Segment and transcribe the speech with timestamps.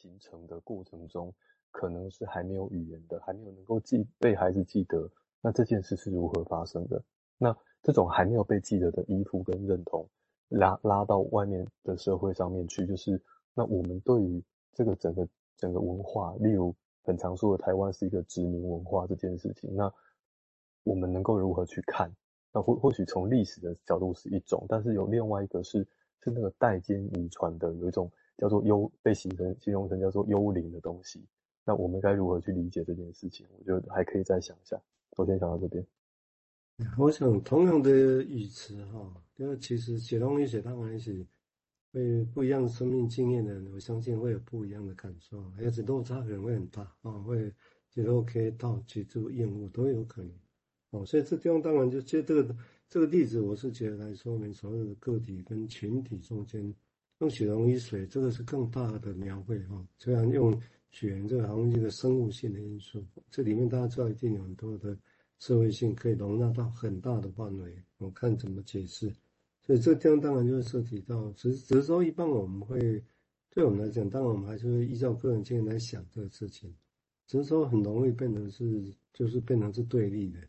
[0.00, 1.34] 形成的过程中，
[1.70, 5.10] 可能是还没有语言的，还没有能够记被孩子记得。
[5.42, 7.02] 那这件事是如何发生的？
[7.36, 10.08] 那这种还没有被记得的依附跟认同，
[10.48, 13.20] 拉拉到外面的社会上面去，就是
[13.52, 14.42] 那我们对于
[14.72, 19.92] 这个整个整个文化，例如很常说的台湾是一个殖民文化这件事情，那
[20.82, 22.10] 我们能够如何去看？
[22.52, 25.86] 那或或许从历史的角度是一种，但是有另外一个是
[26.22, 28.10] 是那个代间遗传的，有一种
[28.40, 31.22] 叫做幽被形成形容成叫做幽灵的东西。
[31.64, 33.46] 那我们该如何去理解这件事情？
[33.58, 34.80] 我觉得还可以再想一下。
[35.16, 35.86] 我先想到这边。
[36.96, 41.26] 我想同样的语词哈，因为其实写东西写当然是
[41.92, 47.52] 会不一样的生命经验的人，我相信会有不一样的感受，而且落差可能会很大啊，会
[47.90, 50.32] 觉得 OK 到极度厌恶都有可能。
[50.92, 52.56] 哦，所以这地方当然就借这个
[52.88, 56.74] 这个例子，我是觉得来说明所有的个体跟群体中间
[57.20, 59.86] 用血溶于水，这个是更大的描绘哈。
[59.98, 60.58] 虽然用
[60.90, 64.96] 血这个好像一个生物性的因素，这里面大家知道一定有很多的
[65.38, 69.14] 社会性可以容纳到很大的范围，我看怎么解释。
[69.62, 73.04] 所以这个地方当然就会涉及到，只是只是说一般我们会
[73.50, 76.74] 对我们来讲，当然我们还是会依照个人经验来想这个事情，
[77.26, 80.40] 只是说很容易变成是就是变成是对立的。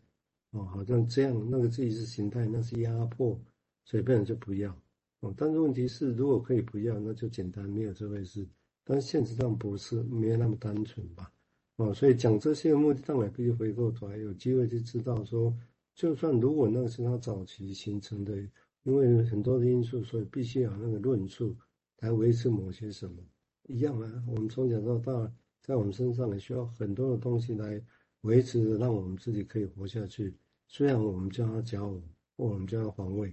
[0.52, 3.38] 哦，好像这样，那个意识形态那是压迫，
[3.84, 4.74] 所以变成就不要。
[5.22, 8.44] 哦，但是问题是，如果可以不要，那就简单，没有这回事。
[8.84, 11.32] 但是现实上不是，没有那么单纯吧？
[11.76, 15.56] 哦，所以讲这些目的，当然必须回过头来，有机会就知道说，
[15.94, 18.36] 就算如果那个是他早期形成的，
[18.82, 21.56] 因为很多的因素，所以必须有那个论述
[22.00, 23.22] 来维持某些什么
[23.68, 24.24] 一样啊。
[24.26, 27.80] 我们从小到大，在我们身上也需要很多的东西来
[28.22, 30.34] 维持，让我们自己可以活下去。
[30.66, 32.02] 虽然我们叫他骄傲，
[32.36, 33.32] 或我们叫他防卫，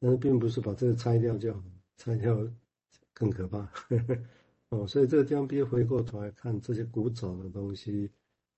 [0.00, 1.62] 但是并不是把这个拆掉就好，
[1.98, 2.36] 拆掉
[3.12, 3.58] 更可怕。
[3.60, 4.18] 呵 呵
[4.70, 8.10] 哦，所以这个地方必须回过头来看这些古早的东西，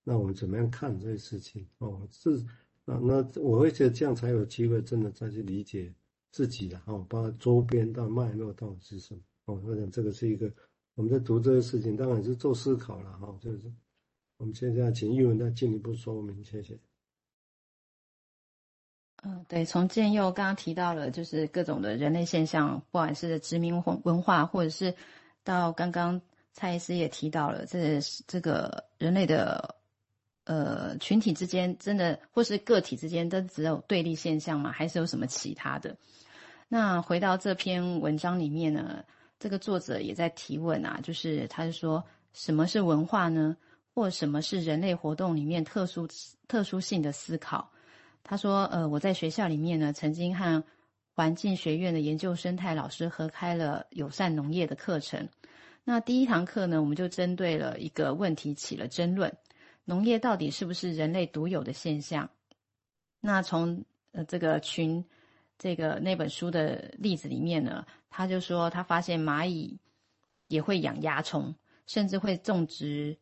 [0.03, 1.67] 那我们怎么样看这些事情？
[1.79, 2.37] 哦，是
[2.85, 5.93] 啊，那我会觉得这样才有机会真的再去理解
[6.31, 9.21] 自己的哦，把周边到脉络到底是什么？
[9.45, 10.53] 哦，我想这个是一个
[10.95, 13.37] 我们在读这个事情，当然是做思考了哈。
[13.41, 13.59] 就是
[14.37, 16.79] 我们现在请玉文再进一步说明，谢谢。
[19.25, 24.93] 嗯，对，从建佑刚刚提到了，就是各种的人类现象，不管是殖民文文化，或者是
[25.45, 26.19] 到刚刚
[26.51, 29.75] 蔡医师也提到了，这这个人类的
[30.43, 34.73] 呃群体之间，真的或是个体之间，都只有对立现象吗？
[34.73, 35.95] 还是有什么其他的？
[36.67, 39.05] 那回到这篇文章里面呢，
[39.39, 42.03] 这个作者也在提问啊，就是他是说，
[42.33, 43.55] 什么是文化呢？
[43.93, 46.05] 或什么是人类活动里面特殊
[46.47, 47.69] 特殊性的思考？
[48.23, 50.63] 他说：“呃，我在学校里面呢，曾经和
[51.13, 55.27] 环境学院的研究生态老师合开了友善农业的课程。
[55.83, 59.35] 那第一堂课呢，我们就针对了一个问题起了争论：
[59.83, 62.29] 农业到底是不是人类独有的现象？
[63.19, 65.03] 那从呃这个群
[65.57, 69.77] 这个那本书的例子里面呢，他就说他发现蚂蚁
[70.47, 71.53] 也会养蚜虫，
[71.87, 73.17] 甚至会种植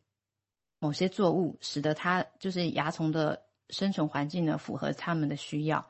[0.78, 5.84] 某些作物，使得它就是蚜虫的。”生存环境呢，符合他们的需要，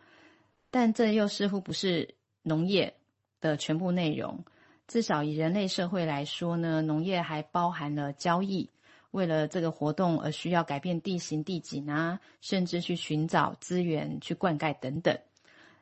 [0.71, 2.95] 但这又似乎不是农业
[3.43, 4.43] 的全部内容。
[4.89, 8.71] 至少以人类社会来说呢，农业还包含了交易，
[9.11, 15.19] 为了这个活动而需要改变地形地景啊，甚至去寻找资源去灌溉等等。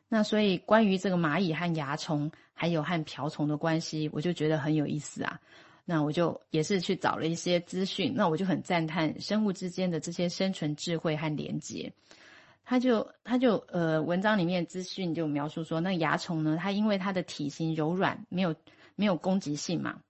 [0.08, 5.40] 那所以关于这个蚂蚁和蚜虫，还有和瓢虫的关系，我就觉得很有意思啊。
[5.84, 11.92] 那我就也是去找了一些资讯，那我就很赞叹生物之间的这些生存智慧和连结。
[12.64, 18.54] 他就他就呃，文章里面资讯就描述说，那蚜虫呢，它因为它的体型柔软，没有
[18.94, 20.00] 没有攻击性嘛，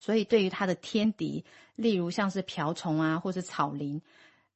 [0.00, 1.44] 所以对于它的天敌，
[1.76, 4.00] 例如像是瓢虫啊，或是草蛉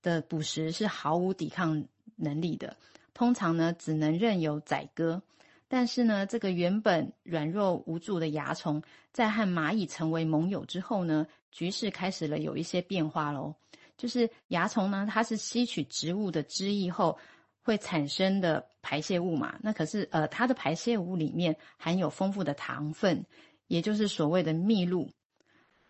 [0.02, 1.84] 的捕食是毫无抵抗
[2.16, 2.76] 能力的，
[3.14, 5.22] 通常呢只能任由宰割。
[5.68, 8.80] 但是呢，这个原本软弱无助的蚜虫，
[9.12, 13.54] 在和蚂蚁成为盟友之后呢，局势开始了有一些变化喽。
[13.96, 17.18] 就是蚜虫呢，它是吸取植物的汁液后
[17.62, 19.58] 会产生的排泄物嘛。
[19.60, 23.24] 那可是呃，它的排泄物里面含有丰富的糖分，
[23.66, 25.10] 也就是所谓的蜜露。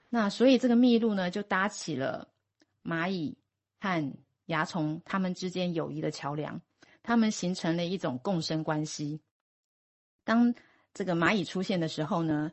[0.08, 2.28] 那所以这个蜜露呢，就搭起了
[2.82, 3.36] 蚂蚁
[3.78, 4.12] 和
[4.46, 6.62] 蚜虫它们之间友谊的桥梁，
[7.02, 9.20] 它们形成了一种共生关系。
[10.26, 10.52] 当
[10.92, 12.50] 这个蚂蚁出现的时候呢，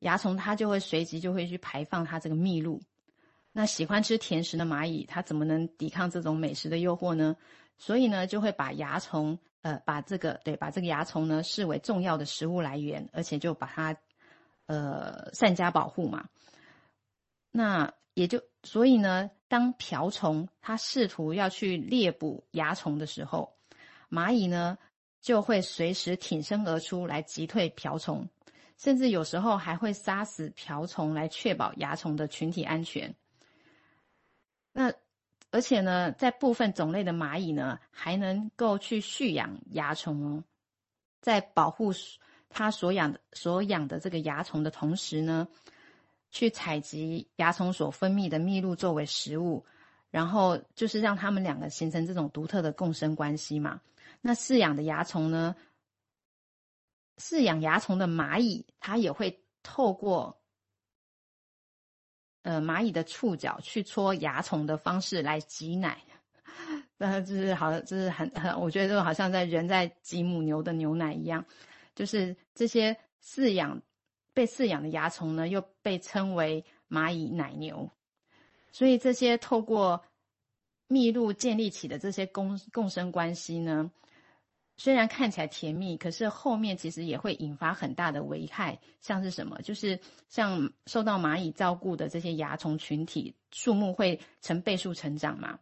[0.00, 2.82] 蚜虫它就会随即就会去排放它这个蜜露。
[3.52, 7.34] 那喜欢吃甜食的蚂蚁，它怎么能抵抗这种美食的诱惑呢？
[7.78, 13.96] 所以呢，就会把蚜虫，呃，把这个对，把这个蚜虫呢视为重要的食物来源，而且就把它，
[14.66, 16.28] 呃，善加保护嘛。
[17.50, 23.56] 那也就所以呢，当瓢虫它试图要去猎捕蚜虫的时候，
[24.10, 24.76] 蚂蚁呢
[25.26, 28.28] 就会随时挺身而出来击退瓢虫，
[28.78, 33.12] 甚至有时候还会杀死瓢虫来确保蚜虫的群体安全。
[34.72, 34.92] 那
[35.50, 40.44] 而且呢，在部分种类的蚂蚁呢，还能够去蓄养蚜虫哦，
[41.20, 41.92] 在保护
[42.48, 45.48] 它所养的所养的这个蚜虫的同时呢。
[46.30, 49.64] 去采集蚜虫所分泌的蜜露作为食物，
[50.10, 53.80] 然后就是让它们两个形成这种独特的共生关系嘛。
[54.20, 55.54] 那饲养的蚜虫呢？
[57.18, 60.40] 饲养蚜虫的蚂蚁，它也会透过
[62.42, 66.00] 呃蚂蚁的触角去戳蚜虫的方式来挤奶。
[66.98, 71.44] 那就是好，就是很很，我觉得就好像在人在挤母牛的牛奶一样，
[71.94, 73.80] 就是这些饲养。
[74.34, 77.90] 被饲养的蚜虫呢，又被称为蚂蚁奶牛，
[78.70, 80.04] 所以这些透过
[80.88, 83.90] 蜜露建立起的这些共共生关系呢，
[84.76, 88.78] 虽然看起来甜蜜，可是后面其实也会引发很大的危害。
[89.00, 89.60] 像是什么？
[89.62, 95.58] 就是像受到蚂蚁照顾的这些蚜虫群体，数目会成倍数成长嘛。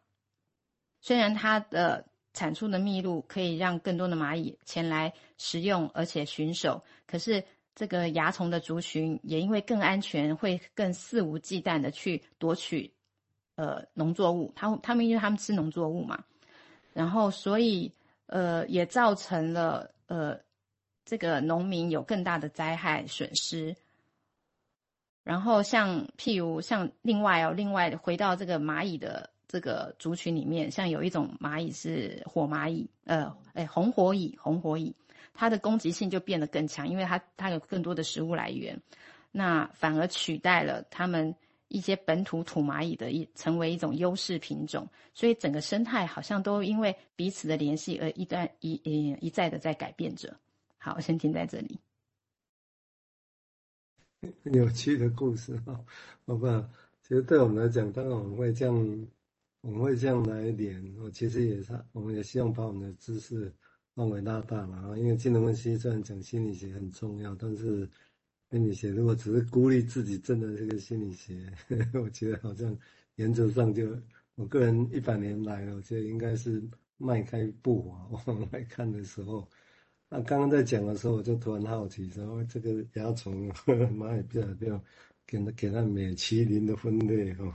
[1.00, 7.44] 虽然它的产出的蜜露可以让更多的蚂蚁前来食用，而且巡守，可是。
[7.76, 12.88] 这个蚜虫的族群也因为更安全，会更肆无忌惮的去夺取，
[13.56, 14.52] 呃，农作物。
[14.54, 16.24] 他他们因为他们吃农作物嘛，
[16.92, 17.90] 然后所以
[18.26, 20.38] 呃也造成了呃
[21.04, 23.74] 这个农民有更大的灾害损失。
[25.22, 34.94] 然后像譬如像另外哦，另外回到这个蚂蚁的这个族群里面，像有一种蚂蚁是火蚂蚁，呃，哎，红火蚁，红火蚁。
[35.32, 38.80] 它的攻击性就变得更强，因为它它有更多的食物来源，
[39.32, 41.34] 那反而取代了它们
[41.74, 50.32] 一些本土土蚂蚁的一成为一种优势品种，所以整个生态好像都因为彼此的联系而一段一一一再的在改变着。
[50.78, 51.78] 好，我先停在这里。
[54.54, 55.84] 有趣的故事哈，
[56.26, 56.70] 好吧？
[57.02, 59.08] 其实对我们来讲，当然我们会这样，
[59.62, 60.96] 我们会这样来连。
[61.02, 63.52] 我其实也是，我们也希望把我们的知识。
[63.96, 67.88] 范围拉大了啊，因为金融分析虽然讲心理学很重要，但是
[68.54, 71.52] 心理学如果只是孤立自己，真的这个心理学，
[71.92, 72.78] 我觉得好像
[73.16, 73.84] 原则上就
[74.36, 76.62] 我个人一百年来，我觉得应该是
[76.96, 79.44] 迈开步伐往外看的时候。
[80.08, 84.80] 那刚刚在讲的时候，我就突然好奇说，这个蚜虫 蚂蚁不晓得要
[85.26, 87.52] 给它给它米其林的分类哦。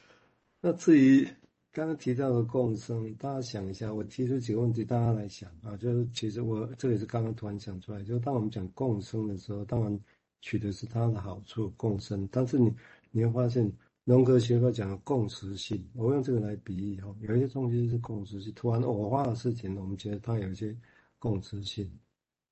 [0.62, 1.28] 那至于。
[1.70, 5.76] 刚刚提到的共生，大家想一下，我提出几个问题，大家来想啊。
[5.76, 10.00] 就是其实我这也是刚刚突然想出来，就是当我们讲共生的时候，当然
[10.40, 12.28] 取的是它的好处，共生。
[12.30, 12.74] 但是你
[13.10, 13.70] 你会发现，
[14.04, 20.76] 荣格学会讲的共识性，我用这个来比喻哈，有一些东西是共识性，突然偶发的事情，我们觉得它有一些
[21.18, 21.90] 共识性。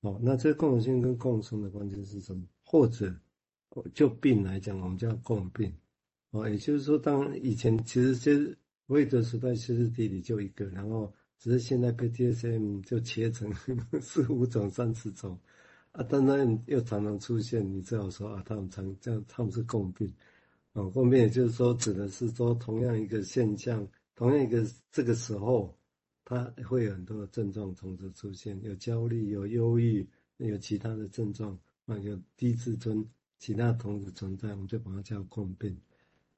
[0.01, 2.43] 哦，那这共识性跟共生的关键是什么？
[2.65, 3.15] 或者
[3.95, 5.73] 就病来讲，我们叫共病。
[6.31, 8.57] 哦，也就是说，当以前其实其实。
[8.89, 13.53] 韦德时代其实地理就一个，然后只是现在被 DSM 就切成
[14.01, 15.37] 四五种、三十种，
[15.97, 20.07] 啊，当然又常常出现，你只好说啊，他们常这样，他们是共病，
[20.75, 24.63] 啊，共病也就是说指的是说同样一个现象，同样一个
[24.93, 25.75] 这个时候，
[26.23, 33.03] 它会有很多的症状同时出现，有焦虑、有忧郁、有其他的症状啊，有低自尊，
[33.39, 35.75] 其他同时存在，我们就把它叫共病。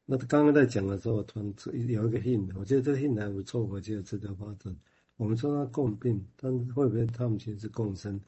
[0.06, 1.52] 那刚刚在讲的时候，突然
[1.88, 4.72] 有一个 hint，我觉得这个 hint 还不错，我觉得值得发展。
[5.16, 8.20] 我们说它共病，但是会不会他们其实是共生？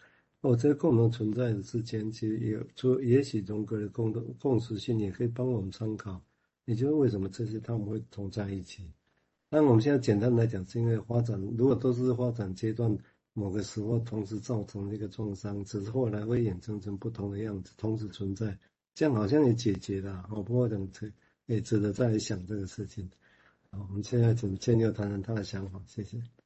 [0.42, 6.20] 哦，这共同存在的之间，其实也有，说也许荣格的共同共识性也可以帮我们参考。
[6.64, 8.90] 也就是为什么这些他们会同在一起？
[9.50, 12.97] 那我们现在简单来讲，是因为发展，如果都是发展阶段，
[13.32, 18.59] 某个时候同时造成的一个创伤，只是后来会衍生成不同的样子，同时存在，
[18.94, 20.25] 这样好像也解决了。
[20.30, 21.11] 哦，不过等这。
[21.47, 23.11] 也值得再来想这个事情。
[23.73, 26.39] 好，我们现在请建佑谈谈他的想法，谢谢。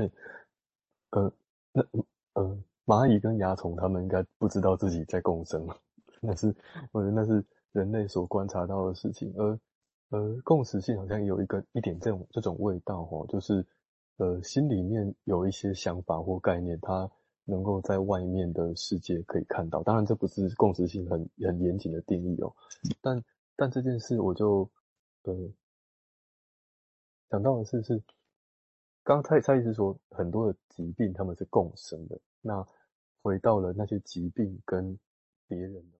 [0.00, 0.10] 对，
[1.10, 1.32] 呃，
[1.72, 1.82] 那
[2.34, 5.66] 呃，蚂蚁跟蚜虫，他们应该不知道自己在共生，
[6.20, 6.54] 那是
[6.92, 9.34] 我觉得那是人类所观察到的事情。
[9.36, 9.60] 而
[10.10, 13.66] 呃，共识性好像有一个一点这种这种味道哦，就是
[14.16, 17.10] 呃，心里面有一些想法或概念，它。
[17.46, 22.54] 能够在外面的世界可以看到，当然这不是共识性很很严谨的定义哦。
[23.00, 23.24] 但
[23.56, 24.70] 但这件事我就
[25.22, 25.34] 呃
[27.28, 28.00] 想到的是是，
[29.10, 32.64] 刚才蔡医师说很多的疾病他们是共生的，那
[33.22, 34.96] 回到了那些疾病跟
[35.48, 35.80] 别人的